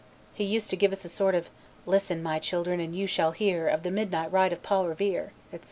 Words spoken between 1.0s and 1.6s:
a sort of